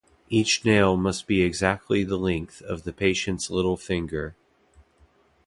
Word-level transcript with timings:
Each 0.29 0.65
nail 0.65 0.97
must 0.97 1.27
be 1.27 1.43
exactly 1.43 2.03
the 2.03 2.17
length 2.17 2.63
of 2.63 2.85
the 2.85 2.91
patient's 2.91 3.51
little 3.51 3.77
finger. 3.77 4.35